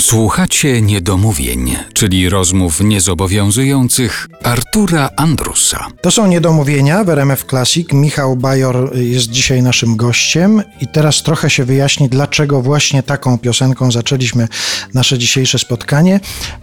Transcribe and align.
Słuchacie 0.00 0.82
niedomówień, 0.82 1.76
czyli 1.92 2.28
rozmów 2.28 2.80
niezobowiązujących 2.80 4.28
Artura 4.42 5.10
Andrusa. 5.16 5.86
To 6.02 6.10
są 6.10 6.26
niedomówienia 6.26 7.04
w 7.04 7.08
RMF 7.08 7.44
Classic. 7.44 7.92
Michał 7.92 8.36
Bajor 8.36 8.96
jest 8.96 9.30
dzisiaj 9.30 9.62
naszym 9.62 9.96
gościem 9.96 10.62
i 10.80 10.88
teraz 10.88 11.22
trochę 11.22 11.50
się 11.50 11.64
wyjaśni, 11.64 12.08
dlaczego 12.08 12.62
właśnie 12.62 13.02
taką 13.02 13.38
piosenką 13.38 13.92
zaczęliśmy 13.92 14.48
nasze 14.94 15.18
dzisiejsze 15.18 15.58
spotkanie. 15.58 16.20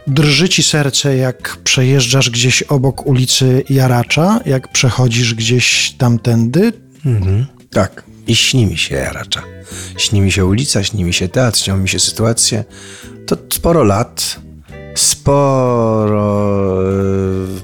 Drży 0.07 0.49
ci 0.49 0.63
serce, 0.63 1.17
jak 1.17 1.57
przejeżdżasz 1.63 2.29
gdzieś 2.29 2.61
obok 2.63 3.07
ulicy 3.07 3.63
Jaracza, 3.69 4.39
jak 4.45 4.71
przechodzisz 4.71 5.33
gdzieś 5.33 5.91
tamtędy? 5.97 6.73
Mhm, 7.05 7.45
tak. 7.71 8.03
I 8.27 8.35
śni 8.35 8.65
mi 8.65 8.77
się 8.77 8.95
Jaracza. 8.95 9.43
Śni 9.97 10.21
mi 10.21 10.31
się 10.31 10.45
ulica, 10.45 10.83
śni 10.83 11.03
mi 11.03 11.13
się 11.13 11.27
teatr, 11.27 11.59
śnią 11.59 11.77
mi 11.77 11.89
się 11.89 11.99
sytuacje. 11.99 12.63
To 13.25 13.37
sporo 13.53 13.83
lat, 13.83 14.39
sporo 14.95 16.81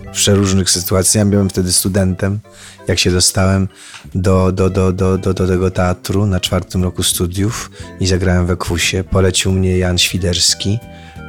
e, 0.09 0.11
przeróżnych 0.11 0.69
sytuacji. 0.69 1.17
Ja 1.17 1.25
byłem 1.25 1.49
wtedy 1.49 1.73
studentem, 1.73 2.39
jak 2.87 2.99
się 2.99 3.11
dostałem 3.11 3.67
do, 4.15 4.51
do, 4.51 4.69
do, 4.69 4.91
do, 4.91 5.17
do, 5.17 5.33
do 5.33 5.47
tego 5.47 5.71
teatru 5.71 6.25
na 6.25 6.39
czwartym 6.39 6.83
roku 6.83 7.03
studiów 7.03 7.71
i 7.99 8.07
zagrałem 8.07 8.45
we 8.45 8.57
Kwusie. 8.57 9.03
Polecił 9.03 9.51
mnie 9.51 9.77
Jan 9.77 9.97
Świderski, 9.97 10.79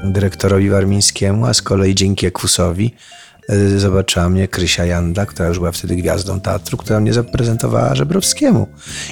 dyrektorowi 0.05 0.71
Warmińskiemu, 0.71 1.47
a 1.47 1.55
z 1.55 1.63
kolei 1.63 1.95
dzięki 1.95 2.27
Ekwusowi 2.27 2.95
E, 2.95 3.34
zobaczyła 3.77 4.29
mnie 4.29 4.49
Krysia 4.49 4.85
Janda, 4.85 5.27
która 5.27 5.49
już 5.49 5.59
była 5.59 5.73
wtedy 5.73 5.97
gwiazdą 5.97 6.41
teatru, 6.41 6.77
która 6.77 7.01
mnie 7.01 7.13
zaprezentowała 7.13 7.95
Żebrowskiemu. 7.95 8.67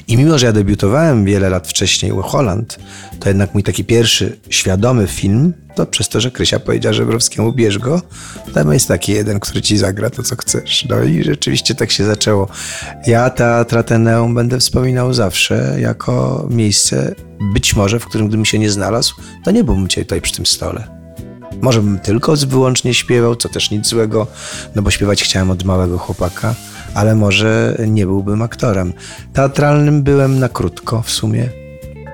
I 0.08 0.16
mimo, 0.16 0.38
że 0.38 0.46
ja 0.46 0.52
debiutowałem 0.52 1.24
wiele 1.24 1.50
lat 1.50 1.68
wcześniej 1.68 2.12
u 2.12 2.22
Holland, 2.22 2.78
to 3.20 3.28
jednak 3.28 3.54
mój 3.54 3.62
taki 3.62 3.84
pierwszy 3.84 4.38
świadomy 4.48 5.06
film, 5.06 5.52
to 5.74 5.86
przez 5.86 6.08
to, 6.08 6.20
że 6.20 6.30
Krysia 6.30 6.58
powiedziała 6.58 6.92
Żebrowskiemu, 6.92 7.52
bierz 7.52 7.78
go, 7.78 8.02
tam 8.54 8.72
jest 8.72 8.88
taki 8.88 9.12
jeden, 9.12 9.40
który 9.40 9.62
ci 9.62 9.78
zagra 9.78 10.10
to, 10.10 10.22
co 10.22 10.36
chcesz. 10.36 10.86
No 10.88 11.02
i 11.02 11.24
rzeczywiście 11.24 11.74
tak 11.74 11.90
się 11.90 12.04
zaczęło. 12.04 12.48
Ja 13.06 13.30
Teatr 13.30 13.78
Ateneum 13.78 14.34
będę 14.34 14.58
wspominał 14.58 15.14
zawsze 15.14 15.76
jako 15.80 16.46
miejsce, 16.50 17.14
być 17.54 17.76
może, 17.76 18.00
w 18.00 18.06
którym 18.06 18.28
gdybym 18.28 18.44
się 18.44 18.58
nie 18.58 18.70
znalazł, 18.70 19.14
to 19.44 19.50
nie 19.50 19.64
byłbym 19.64 19.88
dzisiaj 19.88 20.04
tutaj 20.04 20.20
przy 20.20 20.34
tym 20.34 20.46
stole. 20.46 21.01
Może 21.62 21.82
bym 21.82 21.98
tylko 21.98 22.34
wyłącznie 22.36 22.94
śpiewał, 22.94 23.36
co 23.36 23.48
też 23.48 23.70
nic 23.70 23.86
złego, 23.86 24.26
no 24.74 24.82
bo 24.82 24.90
śpiewać 24.90 25.22
chciałem 25.22 25.50
od 25.50 25.64
małego 25.64 25.98
chłopaka, 25.98 26.54
ale 26.94 27.14
może 27.14 27.78
nie 27.88 28.06
byłbym 28.06 28.42
aktorem. 28.42 28.92
Teatralnym 29.32 30.02
byłem 30.02 30.38
na 30.38 30.48
krótko 30.48 31.02
w 31.02 31.10
sumie, 31.10 31.48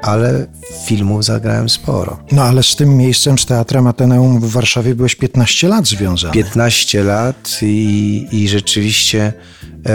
ale 0.03 0.47
filmów 0.87 1.25
zagrałem 1.25 1.69
sporo. 1.69 2.19
No 2.33 2.43
ale 2.43 2.63
z 2.63 2.77
tym 2.77 2.97
miejscem, 2.97 3.39
z 3.39 3.47
Teatrem 3.47 3.87
Ateneum 3.87 4.41
w 4.41 4.51
Warszawie 4.51 4.95
byłeś 4.95 5.15
15 5.15 5.69
lat 5.69 5.87
związany. 5.87 6.35
15 6.35 7.05
lat 7.05 7.59
i, 7.63 8.27
i 8.33 8.49
rzeczywiście 8.49 9.33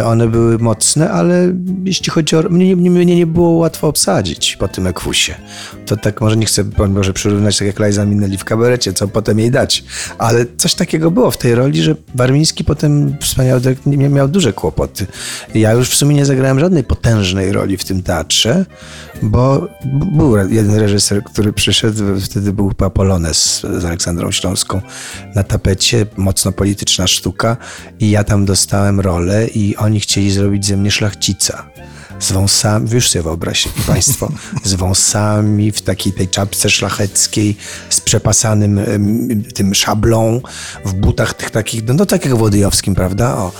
one 0.02 0.28
były 0.28 0.58
mocne, 0.58 1.12
ale 1.12 1.54
jeśli 1.84 2.12
chodzi 2.12 2.36
o... 2.36 2.42
Mnie, 2.50 2.76
mnie 2.76 3.06
nie 3.06 3.28
było 3.28 3.50
łatwo 3.50 3.88
obsadzić 3.88 4.56
po 4.56 4.68
tym 4.68 4.88
ekwusie. 4.88 5.36
To 5.86 5.98
tak 5.98 6.22
może 6.22 6.38
nie 6.38 6.46
chcę 6.46 6.64
może 6.90 7.14
przyrównać 7.14 7.58
tak 7.58 7.68
jak 7.68 7.80
Liza 7.80 8.06
Minnelli 8.06 8.38
w 8.38 8.44
kabarecie, 8.44 8.94
co 8.94 9.08
potem 9.08 9.40
jej 9.40 9.52
dać. 9.52 9.84
Ale 10.18 10.46
coś 10.58 10.76
takiego 10.76 11.12
było 11.12 11.32
w 11.32 11.38
tej 11.38 11.56
roli, 11.56 11.82
że 11.82 11.96
Barmiński 12.16 12.64
potem 12.64 13.18
wspaniały 13.22 13.62
miał 13.86 14.28
duże 14.28 14.54
kłopoty. 14.54 15.08
Ja 15.56 15.72
już 15.72 15.90
w 15.90 15.96
sumie 15.96 16.16
nie 16.16 16.26
zagrałem 16.26 16.60
żadnej 16.60 16.84
potężnej 16.84 17.52
roli 17.52 17.78
w 17.78 17.84
tym 17.84 18.04
teatrze, 18.04 18.66
bo 19.22 19.68
był 19.86 20.38
jeden 20.38 20.76
reżyser, 20.76 21.24
który 21.24 21.54
przyszedł, 21.54 22.04
wtedy 22.20 22.54
był 22.54 22.74
Polones 22.94 23.62
z 23.80 23.86
Aleksandrą 23.86 24.32
Śląską 24.32 24.82
na 25.36 25.44
tapecie, 25.44 26.06
mocno 26.18 26.52
polityczna 26.52 27.08
sztuka 27.08 27.58
i 28.00 28.10
ja 28.10 28.24
tam 28.24 28.46
dostałem 28.46 29.00
rolę 29.00 29.48
i 29.48 29.76
oni 29.84 30.00
chcieli 30.00 30.32
zrobić 30.32 30.66
ze 30.66 30.78
mnie 30.78 30.92
szlachcica 30.92 31.66
z 32.20 32.32
wąsami, 32.32 32.92
już 32.92 33.10
sobie 33.10 33.24
wyobraźcie 33.24 33.70
Państwo, 33.88 34.32
z 34.64 34.74
wąsami 34.74 35.72
w 35.72 35.82
takiej 35.82 36.14
tej 36.14 36.28
czapce 36.28 36.70
szlacheckiej, 36.70 37.58
z 37.90 38.02
przepasanym 38.02 38.80
tym 39.54 39.76
szablą, 39.76 40.42
w 40.86 40.94
butach 40.94 41.34
tych 41.34 41.50
takich, 41.50 41.88
no, 41.88 41.94
no 41.94 42.06
tak 42.06 42.26
jak 42.26 42.36
w 42.36 42.42
Łodyjowskim, 42.42 42.96
prawda? 42.96 43.36
O. 43.36 43.52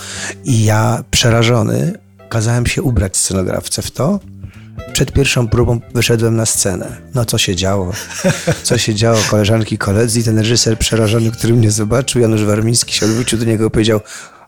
I 0.44 0.64
ja 0.64 1.04
przerażony 1.10 1.92
kazałem 2.28 2.66
się 2.66 2.82
ubrać 2.82 3.16
scenografce 3.16 3.82
w 3.82 3.90
to 3.90 4.20
przed 4.92 5.12
pierwszą 5.12 5.48
próbą 5.48 5.80
wyszedłem 5.94 6.36
na 6.36 6.46
scenę. 6.46 6.96
No 7.14 7.24
co 7.24 7.38
się 7.38 7.56
działo? 7.56 7.92
Co 8.62 8.78
się 8.78 8.94
działo? 8.94 9.18
Koleżanki, 9.30 9.78
koledzy 9.78 10.20
i 10.20 10.24
ten 10.24 10.38
reżyser 10.38 10.78
przerażony, 10.78 11.30
który 11.30 11.54
mnie 11.54 11.70
zobaczył, 11.70 12.20
Janusz 12.20 12.44
Warmiński 12.44 12.94
się 12.94 13.06
odwrócił 13.06 13.38
do 13.38 13.44
niego 13.44 13.66
i 13.66 13.70
powiedział 13.70 14.00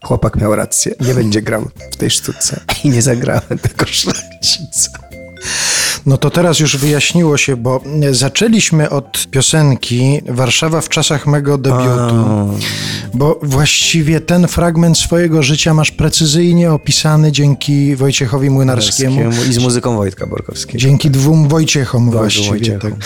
chłopak 0.07 0.37
miał 0.37 0.57
rację, 0.57 0.95
nie 1.01 1.15
będzie 1.15 1.43
grał 1.43 1.69
w 1.93 1.97
tej 1.97 2.11
sztuce. 2.11 2.61
I 2.85 2.91
nie 2.91 3.03
zagrałem 3.03 3.59
tego 3.63 3.87
szlachcica. 3.87 4.91
No 6.07 6.19
to 6.19 6.31
teraz 6.31 6.61
już 6.61 6.77
wyjaśniło 6.77 7.37
się, 7.37 7.57
bo 7.57 7.81
zaczęliśmy 8.11 8.91
od 8.91 9.27
piosenki 9.31 10.21
Warszawa 10.29 10.81
w 10.81 10.89
czasach 10.89 11.27
mego 11.27 11.59
debiutu, 11.59 12.55
bo 13.15 13.41
właściwie 13.43 14.21
ten 14.21 14.49
fragment 14.49 14.99
swojego 14.99 15.43
życia 15.43 15.75
masz 15.75 15.91
precyzyjnie 15.91 16.73
opisany 16.73 17.33
dzięki 17.33 17.97
Wojciechowi 17.97 18.51
Młynarskiemu. 18.51 19.21
I 19.51 19.53
z 19.53 19.59
muzyką 19.59 19.97
Wojtka 19.97 20.27
Borkowskiego. 20.27 20.79
Dzięki 20.79 21.11
dwóm 21.11 21.49
Wojciechom 21.49 22.11
właściwie. 22.11 22.49
Wojciechom. 22.49 22.91
Tak. 22.91 23.01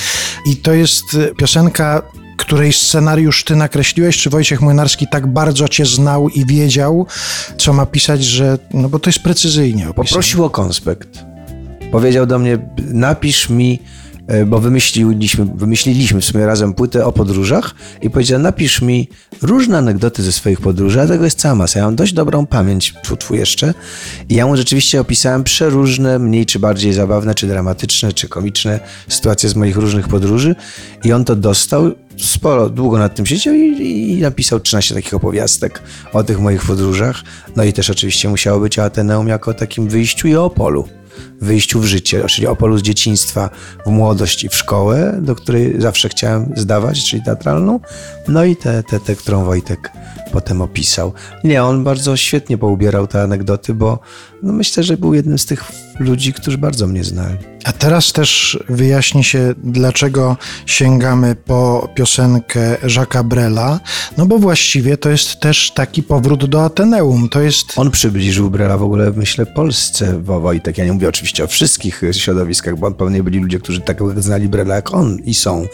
I 0.46 0.56
to 0.56 0.72
jest 0.72 1.04
piosenka 1.38 2.02
której 2.40 2.72
scenariusz 2.72 3.44
ty 3.44 3.56
nakreśliłeś, 3.56 4.18
czy 4.18 4.30
Wojciech 4.30 4.60
Młynarski 4.60 5.06
tak 5.10 5.26
bardzo 5.26 5.68
cię 5.68 5.86
znał 5.86 6.28
i 6.28 6.46
wiedział, 6.46 7.06
co 7.56 7.72
ma 7.72 7.86
pisać, 7.86 8.24
że, 8.24 8.58
no 8.74 8.88
bo 8.88 8.98
to 8.98 9.10
jest 9.10 9.22
precyzyjnie 9.22 9.82
opisane. 9.88 10.08
Poprosił 10.08 10.44
o 10.44 10.50
konspekt. 10.50 11.24
Powiedział 11.92 12.26
do 12.26 12.38
mnie, 12.38 12.58
napisz 12.78 13.48
mi, 13.48 13.82
bo 14.46 14.58
wymyśliliśmy, 14.58 15.46
wymyśliliśmy 15.54 16.20
w 16.20 16.24
sumie 16.24 16.46
razem 16.46 16.74
płytę 16.74 17.06
o 17.06 17.12
podróżach 17.12 17.74
i 18.02 18.10
powiedział, 18.10 18.38
napisz 18.38 18.82
mi 18.82 19.08
różne 19.42 19.78
anegdoty 19.78 20.22
ze 20.22 20.32
swoich 20.32 20.60
podróży, 20.60 21.00
a 21.00 21.06
tego 21.06 21.24
jest 21.24 21.38
cała 21.38 21.54
masa. 21.54 21.78
Ja 21.78 21.84
mam 21.84 21.96
dość 21.96 22.12
dobrą 22.12 22.46
pamięć, 22.46 22.94
twój 23.18 23.38
jeszcze. 23.38 23.74
I 24.28 24.34
ja 24.34 24.46
mu 24.46 24.56
rzeczywiście 24.56 25.00
opisałem 25.00 25.44
przeróżne, 25.44 26.18
mniej 26.18 26.46
czy 26.46 26.58
bardziej 26.58 26.92
zabawne, 26.92 27.34
czy 27.34 27.46
dramatyczne, 27.46 28.12
czy 28.12 28.28
komiczne 28.28 28.80
sytuacje 29.08 29.48
z 29.48 29.56
moich 29.56 29.76
różnych 29.76 30.08
podróży 30.08 30.54
i 31.04 31.12
on 31.12 31.24
to 31.24 31.36
dostał 31.36 31.92
sporo, 32.16 32.70
długo 32.70 32.98
nad 32.98 33.14
tym 33.14 33.26
siedział 33.26 33.54
i, 33.54 34.18
i, 34.18 34.20
napisał 34.20 34.60
13 34.60 34.94
takich 34.94 35.14
opowiastek 35.14 35.82
o 36.12 36.24
tych 36.24 36.40
moich 36.40 36.62
podróżach. 36.62 37.22
No 37.56 37.64
i 37.64 37.72
też 37.72 37.90
oczywiście 37.90 38.28
musiało 38.28 38.60
być 38.60 38.78
Ateneum 38.78 39.28
jako 39.28 39.54
takim 39.54 39.88
wyjściu 39.88 40.28
i 40.28 40.34
Opolu 40.34 40.99
wyjściu 41.40 41.80
w 41.80 41.84
życie, 41.84 42.24
czyli 42.26 42.46
Opolu 42.46 42.78
z 42.78 42.82
dzieciństwa 42.82 43.50
w 43.86 43.90
młodość 43.90 44.44
i 44.44 44.48
w 44.48 44.54
szkołę, 44.54 45.18
do 45.22 45.34
której 45.34 45.80
zawsze 45.80 46.08
chciałem 46.08 46.52
zdawać, 46.56 47.04
czyli 47.04 47.22
teatralną, 47.22 47.80
no 48.28 48.44
i 48.44 48.56
tę, 48.56 48.82
te, 48.82 49.00
te, 49.00 49.16
którą 49.16 49.44
Wojtek 49.44 49.90
potem 50.32 50.62
opisał. 50.62 51.12
Nie, 51.44 51.64
on 51.64 51.84
bardzo 51.84 52.16
świetnie 52.16 52.58
poubierał 52.58 53.06
te 53.06 53.22
anegdoty, 53.22 53.74
bo 53.74 53.98
no 54.42 54.52
myślę, 54.52 54.82
że 54.82 54.96
był 54.96 55.14
jednym 55.14 55.38
z 55.38 55.46
tych 55.46 55.64
ludzi, 55.98 56.32
którzy 56.32 56.58
bardzo 56.58 56.86
mnie 56.86 57.04
znali. 57.04 57.49
A 57.64 57.72
teraz 57.72 58.12
też 58.12 58.58
wyjaśni 58.68 59.24
się, 59.24 59.54
dlaczego 59.64 60.36
sięgamy 60.66 61.34
po 61.34 61.88
piosenkę 61.94 62.76
Jacques'a 62.82 63.24
Brela, 63.24 63.80
no 64.18 64.26
bo 64.26 64.38
właściwie 64.38 64.96
to 64.96 65.10
jest 65.10 65.40
też 65.40 65.72
taki 65.74 66.02
powrót 66.02 66.44
do 66.44 66.64
Ateneum. 66.64 67.28
To 67.28 67.40
jest... 67.40 67.66
On 67.76 67.90
przybliżył 67.90 68.50
Brela 68.50 68.78
w 68.78 68.82
ogóle, 68.82 69.12
myślę, 69.16 69.46
Polsce, 69.46 70.22
Wojtek. 70.22 70.78
Ja 70.78 70.84
nie 70.84 70.92
mówię 70.92 71.08
oczywiście 71.08 71.44
o 71.44 71.46
wszystkich 71.46 72.02
środowiskach, 72.12 72.78
bo 72.78 72.90
pewnie 72.90 73.22
byli 73.22 73.38
ludzie, 73.38 73.58
którzy 73.58 73.80
tak 73.80 73.98
znali 74.16 74.48
Brela 74.48 74.74
jak 74.74 74.94
on 74.94 75.18
i 75.24 75.34
są, 75.34 75.66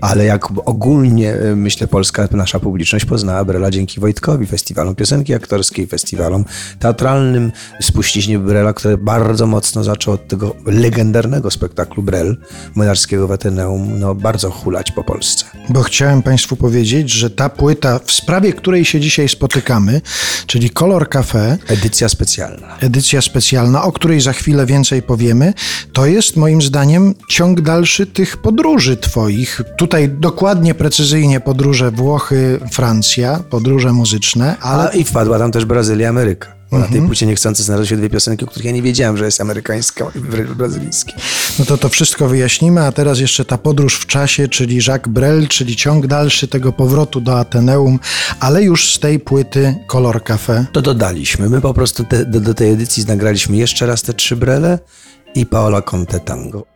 ale 0.00 0.24
jak 0.24 0.46
ogólnie, 0.64 1.34
myślę, 1.56 1.86
polska 1.86 2.28
nasza 2.30 2.60
publiczność 2.60 3.04
poznała 3.04 3.44
Brela 3.44 3.70
dzięki 3.70 4.00
Wojtkowi, 4.00 4.46
festiwalom 4.46 4.94
piosenki 4.94 5.34
aktorskiej, 5.34 5.86
festiwalom 5.86 6.44
teatralnym, 6.78 7.52
spuściźnie 7.80 8.38
Brela, 8.38 8.72
które 8.72 8.98
bardzo 8.98 9.46
mocno 9.46 9.84
zaczął 9.84 10.14
od 10.14 10.28
tego 10.28 10.54
legendarnego 10.66 11.31
spektaklu 11.50 12.02
Brel 12.02 12.36
Młynarskiego 12.74 13.28
w 13.28 13.32
Ateneum, 13.32 13.98
no 13.98 14.14
bardzo 14.14 14.50
hulać 14.50 14.92
po 14.92 15.04
Polsce. 15.04 15.44
Bo 15.68 15.82
chciałem 15.82 16.22
Państwu 16.22 16.56
powiedzieć, 16.56 17.10
że 17.10 17.30
ta 17.30 17.48
płyta, 17.48 18.00
w 18.04 18.12
sprawie 18.12 18.52
której 18.52 18.84
się 18.84 19.00
dzisiaj 19.00 19.28
spotykamy, 19.28 20.00
czyli 20.46 20.70
Color 20.70 21.08
Cafe. 21.08 21.58
Edycja 21.68 22.08
specjalna. 22.08 22.78
Edycja 22.80 23.22
specjalna, 23.22 23.82
o 23.82 23.92
której 23.92 24.20
za 24.20 24.32
chwilę 24.32 24.66
więcej 24.66 25.02
powiemy, 25.02 25.54
to 25.92 26.06
jest 26.06 26.36
moim 26.36 26.62
zdaniem 26.62 27.14
ciąg 27.28 27.60
dalszy 27.60 28.06
tych 28.06 28.36
podróży 28.36 28.96
Twoich. 28.96 29.60
Tutaj 29.78 30.08
dokładnie, 30.08 30.74
precyzyjnie 30.74 31.40
podróże 31.40 31.90
Włochy, 31.90 32.60
Francja, 32.72 33.40
podróże 33.50 33.92
muzyczne, 33.92 34.56
ale... 34.60 34.90
A 34.90 34.92
i 34.92 35.04
wpadła 35.04 35.38
tam 35.38 35.52
też 35.52 35.64
Brazylia, 35.64 36.08
Ameryka. 36.08 36.61
Bo 36.72 36.78
na 36.78 36.88
tej 36.88 37.02
płycie 37.02 37.26
niechcący 37.26 37.62
znalazły 37.62 37.86
się 37.86 37.96
dwie 37.96 38.10
piosenki, 38.10 38.44
o 38.44 38.48
których 38.48 38.66
ja 38.66 38.72
nie 38.72 38.82
wiedziałem, 38.82 39.16
że 39.16 39.24
jest 39.24 39.40
amerykańska 39.40 40.04
i 40.16 40.18
brazylijski. 40.54 41.14
No 41.58 41.64
to 41.64 41.78
to 41.78 41.88
wszystko 41.88 42.28
wyjaśnimy, 42.28 42.80
a 42.80 42.92
teraz 42.92 43.18
jeszcze 43.18 43.44
ta 43.44 43.58
podróż 43.58 43.94
w 43.94 44.06
czasie, 44.06 44.48
czyli 44.48 44.80
Jacques 44.88 45.12
Brel, 45.12 45.48
czyli 45.48 45.76
ciąg 45.76 46.06
dalszy 46.06 46.48
tego 46.48 46.72
powrotu 46.72 47.20
do 47.20 47.38
Ateneum, 47.38 47.98
ale 48.40 48.62
już 48.62 48.94
z 48.94 48.98
tej 48.98 49.20
płyty 49.20 49.74
Color 49.86 50.22
Café. 50.22 50.64
To 50.72 50.82
dodaliśmy. 50.82 51.48
My 51.48 51.60
po 51.60 51.74
prostu 51.74 52.04
te, 52.04 52.24
do, 52.24 52.40
do 52.40 52.54
tej 52.54 52.70
edycji 52.70 53.04
nagraliśmy 53.06 53.56
jeszcze 53.56 53.86
raz 53.86 54.02
te 54.02 54.14
trzy 54.14 54.36
brele 54.36 54.78
i 55.34 55.46
Paola 55.46 55.82
Conte 55.82 56.20
Tango. 56.20 56.71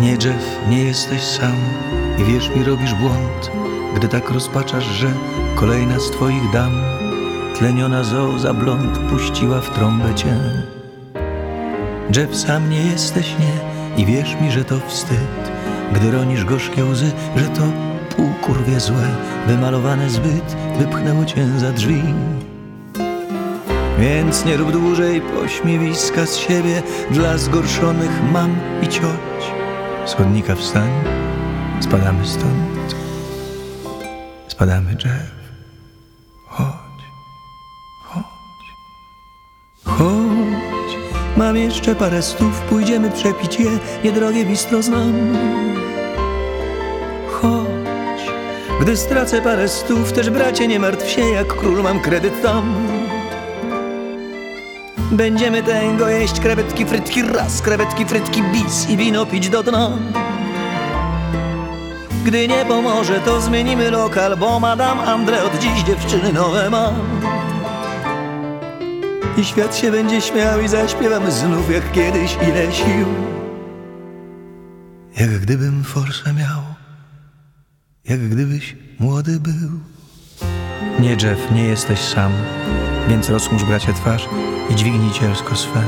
Nie, 0.00 0.12
Jeff, 0.12 0.68
nie 0.68 0.84
jesteś 0.84 1.20
sam 1.20 1.56
i 2.18 2.24
wierz 2.24 2.50
mi, 2.50 2.64
robisz 2.64 2.94
błąd, 2.94 3.50
gdy 3.96 4.08
tak 4.08 4.30
rozpaczasz, 4.30 4.84
że 4.84 5.12
kolejna 5.56 5.98
z 5.98 6.10
twoich 6.10 6.50
dam, 6.52 6.72
tleniona 7.58 8.04
zoo 8.04 8.38
za 8.38 8.54
blond, 8.54 8.98
puściła 8.98 9.60
w 9.60 9.70
trąbę 9.70 10.14
cię. 10.14 10.36
Jeff, 12.16 12.36
sam 12.36 12.70
nie 12.70 12.86
jesteś, 12.86 13.34
nie, 13.38 14.02
i 14.02 14.06
wierz 14.06 14.36
mi, 14.40 14.50
że 14.50 14.64
to 14.64 14.74
wstyd, 14.86 15.52
gdy 15.92 16.10
ronisz 16.10 16.44
gorzkie 16.44 16.84
łzy, 16.84 17.10
że 17.36 17.44
to 17.44 17.62
półkurwie 18.16 18.80
złe, 18.80 19.08
wymalowane 19.46 20.10
zbyt, 20.10 20.56
wypchnęło 20.78 21.24
cię 21.24 21.46
za 21.58 21.72
drzwi. 21.72 22.02
Więc 23.98 24.44
nie 24.44 24.56
rób 24.56 24.72
dłużej 24.72 25.20
pośmiewiska 25.20 26.26
z 26.26 26.36
siebie 26.36 26.82
dla 27.10 27.38
zgorszonych 27.38 28.32
mam 28.32 28.56
i 28.82 28.88
cioć. 28.88 29.57
Z 30.08 30.14
wstań, 30.58 30.90
spadamy 31.80 32.26
stąd. 32.26 32.94
Spadamy 34.48 34.94
drzew. 34.94 35.30
Chodź, 36.46 37.02
chodź, 38.04 38.24
chodź. 39.84 40.98
Mam 41.36 41.56
jeszcze 41.56 41.94
parę 41.94 42.22
stów, 42.22 42.60
pójdziemy 42.60 43.10
przepić 43.10 43.60
je, 43.60 43.70
niedrogie 44.04 44.44
bistro 44.44 44.82
znam. 44.82 45.36
Chodź, 47.30 48.30
gdy 48.80 48.96
stracę 48.96 49.42
parę 49.42 49.68
stów, 49.68 50.12
też 50.12 50.30
bracie 50.30 50.68
nie 50.68 50.78
martw 50.78 51.10
się, 51.10 51.22
jak 51.22 51.46
król 51.56 51.82
mam 51.82 52.00
kredyt 52.00 52.42
tam. 52.42 52.74
Będziemy 55.12 55.62
tęgo 55.62 56.08
jeść 56.08 56.40
krewetki, 56.40 56.86
frytki 56.86 57.22
raz, 57.22 57.62
krewetki, 57.62 58.04
frytki 58.04 58.42
bis 58.42 58.90
i 58.90 58.96
wino 58.96 59.26
pić 59.26 59.48
do 59.48 59.62
dna. 59.62 59.90
Gdy 62.24 62.48
nie 62.48 62.64
pomoże, 62.64 63.20
to 63.20 63.40
zmienimy 63.40 63.90
lokal, 63.90 64.36
bo 64.36 64.60
Madame 64.60 65.02
Andre 65.02 65.44
od 65.44 65.58
dziś 65.58 65.82
dziewczyny 65.82 66.32
nowe 66.32 66.70
ma. 66.70 66.92
I 69.36 69.44
świat 69.44 69.76
się 69.76 69.90
będzie 69.90 70.20
śmiał 70.20 70.60
i 70.60 70.68
zaśpiewamy 70.68 71.32
znów 71.32 71.70
jak 71.70 71.92
kiedyś 71.92 72.36
ile 72.48 72.72
sił. 72.72 73.06
Jak 75.20 75.30
gdybym 75.30 75.84
forsę 75.84 76.32
miał, 76.32 76.62
jak 78.04 78.20
gdybyś 78.28 78.76
młody 78.98 79.40
był. 79.40 79.97
Nie, 81.00 81.10
Jeff, 81.10 81.52
nie 81.52 81.64
jesteś 81.64 81.98
sam, 82.00 82.32
więc 83.08 83.30
rozchmurz 83.30 83.64
bracie 83.64 83.92
twarz 83.92 84.28
i 84.70 84.74
dźwignij 84.74 85.12
cielsko 85.12 85.56
swe. 85.56 85.82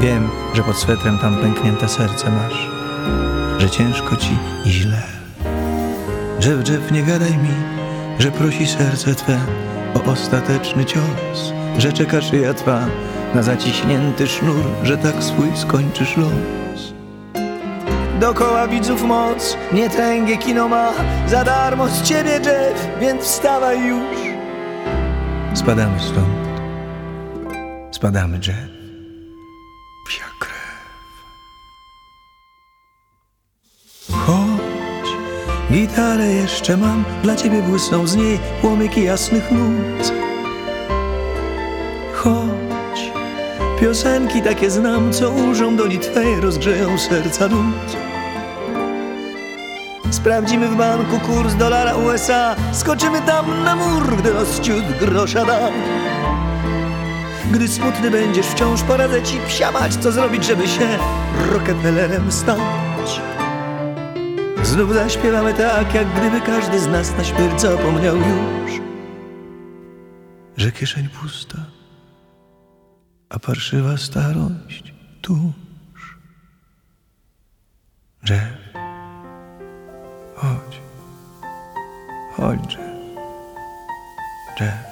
Wiem, 0.00 0.28
że 0.54 0.62
pod 0.62 0.76
swetrem 0.76 1.18
tam 1.18 1.36
pęknięte 1.36 1.88
serce 1.88 2.30
masz, 2.30 2.68
że 3.58 3.70
ciężko 3.70 4.16
ci 4.16 4.36
i 4.64 4.70
źle. 4.70 5.02
Jeff, 6.44 6.68
Jeff, 6.68 6.90
nie 6.92 7.02
gadaj 7.02 7.30
mi, 7.38 7.54
że 8.18 8.30
prosi 8.30 8.66
serce 8.66 9.14
twe 9.14 9.38
o 9.94 10.10
ostateczny 10.10 10.84
cios, 10.84 11.52
że 11.78 11.92
czeka 11.92 12.20
szyja 12.20 12.54
twa 12.54 12.86
na 13.34 13.42
zaciśnięty 13.42 14.26
sznur, 14.26 14.64
że 14.82 14.98
tak 14.98 15.24
swój 15.24 15.56
skończysz 15.56 16.16
los. 16.16 16.57
Dokoła 18.20 18.68
widzów 18.68 19.02
moc, 19.02 19.56
nie 19.72 19.90
tęgie 19.90 20.36
kino 20.36 20.68
ma, 20.68 20.92
za 21.26 21.44
darmo 21.44 21.88
z 21.88 22.02
ciebie 22.02 22.30
Jeff, 22.30 22.88
więc 23.00 23.22
wstawaj 23.22 23.86
już. 23.86 24.18
Spadamy 25.54 26.00
stąd, 26.00 26.48
spadamy 27.90 28.36
Jeff, 28.36 28.68
psia. 30.06 30.24
Chodź, 34.12 35.08
gitarę 35.72 36.26
jeszcze 36.26 36.76
mam, 36.76 37.04
dla 37.22 37.36
ciebie 37.36 37.62
błysną 37.62 38.06
z 38.06 38.16
niej 38.16 38.38
płomyki 38.60 39.04
jasnych 39.04 39.50
nut. 39.50 40.12
Chodź, 42.14 42.57
piosenki 43.88 44.42
takie 44.42 44.70
znam, 44.70 45.12
co 45.12 45.30
ulżą 45.30 45.76
do 45.76 45.86
Litwej, 45.86 46.40
rozgrzeją 46.40 46.98
serca 46.98 47.48
dud. 47.48 47.96
Sprawdzimy 50.10 50.68
w 50.68 50.76
banku 50.76 51.20
kurs 51.20 51.54
dolara 51.54 51.96
USA, 51.96 52.56
skoczymy 52.72 53.20
tam 53.20 53.64
na 53.64 53.76
mur, 53.76 54.16
gdy 54.16 54.32
los 54.32 54.60
ciut 54.60 54.84
grosza 55.00 55.44
da. 55.44 55.58
Gdy 57.52 57.68
smutny 57.68 58.10
będziesz 58.10 58.46
wciąż, 58.46 58.82
poradzę 58.82 59.22
ci 59.22 59.38
psiamać, 59.46 59.94
co 59.94 60.12
zrobić, 60.12 60.44
żeby 60.44 60.68
się 60.68 60.98
Rockefellerem 61.52 62.32
stać. 62.32 63.20
Znów 64.62 64.94
zaśpiewamy 64.94 65.54
tak, 65.54 65.94
jak 65.94 66.06
gdyby 66.14 66.40
każdy 66.40 66.78
z 66.78 66.86
nas 66.86 67.16
na 67.18 67.24
śmierć 67.24 67.60
zapomniał 67.60 68.16
już, 68.16 68.80
że 70.56 70.72
kieszeń 70.72 71.08
pusta, 71.22 71.77
a 73.30 73.38
parszywa 73.38 73.96
starość 73.96 74.94
tuż. 75.22 76.18
Jeff, 78.30 78.58
chodź, 80.36 80.80
chodź, 82.36 82.74
Jeff, 82.74 84.60
Jeff. 84.60 84.87